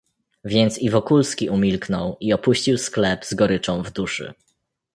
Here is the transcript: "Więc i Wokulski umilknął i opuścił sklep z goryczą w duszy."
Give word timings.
"Więc 0.45 0.77
i 0.79 0.89
Wokulski 0.89 1.49
umilknął 1.49 2.17
i 2.19 2.33
opuścił 2.33 2.77
sklep 2.77 3.25
z 3.25 3.33
goryczą 3.33 3.83
w 3.83 3.91
duszy." 3.91 4.33